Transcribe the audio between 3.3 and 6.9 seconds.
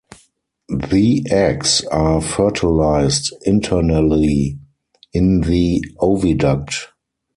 internally in the oviduct.